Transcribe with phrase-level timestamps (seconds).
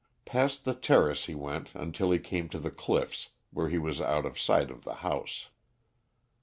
[0.25, 4.25] Past the terrace he went until he came to the cliffs where he was out
[4.25, 5.49] of sight of the house.